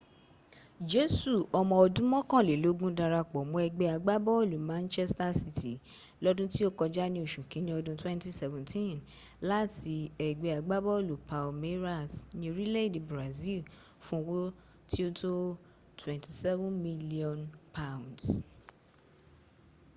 jesu 0.91 1.33
omo 1.59 1.75
odun 1.83 2.07
mokanlelogun 2.13 2.93
darapo 2.99 3.37
mo 3.51 3.57
egbe 3.67 3.85
agbabolu 3.95 4.57
manchester 4.71 5.31
city 5.41 5.73
lodun 6.23 6.47
ti 6.53 6.61
o 6.67 6.69
koja 6.79 7.05
ni 7.11 7.19
osu 7.25 7.41
kinni 7.51 7.71
odun 7.79 7.97
2017 8.03 8.97
lati 9.49 9.97
egbe 10.27 10.49
agbabolu 10.59 11.13
palmeiras 11.29 12.11
ni 12.37 12.45
orile 12.53 12.79
ede 12.87 12.99
brazil 13.11 13.61
fun 14.05 14.19
owo 14.23 14.39
ti 14.89 14.99
o 15.07 15.09
to 15.19 15.33
£27 15.99 16.85
million 16.85 17.39